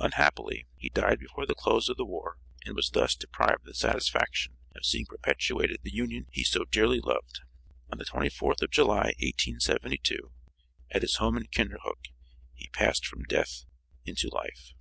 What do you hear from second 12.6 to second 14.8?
passed from death into life.